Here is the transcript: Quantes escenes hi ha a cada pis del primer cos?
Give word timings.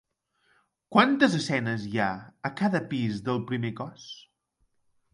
Quantes 0.95 1.35
escenes 1.41 1.87
hi 1.91 2.03
ha 2.05 2.09
a 2.51 2.53
cada 2.63 2.85
pis 2.95 3.23
del 3.31 3.41
primer 3.53 3.75
cos? 3.85 4.13